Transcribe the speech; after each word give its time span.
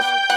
Thank 0.00 0.22
you. 0.22 0.27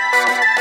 Música 0.00 0.59